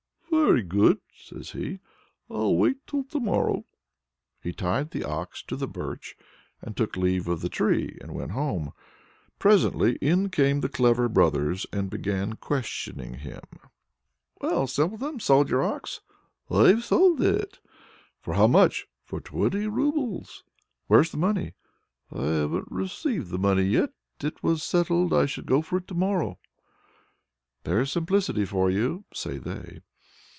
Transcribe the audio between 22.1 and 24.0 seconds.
"I haven't received the money yet.